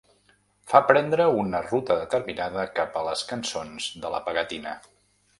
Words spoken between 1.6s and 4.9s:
ruta determinada cap a les cançons de la Pegatina.